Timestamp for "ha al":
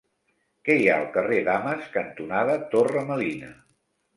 0.89-1.05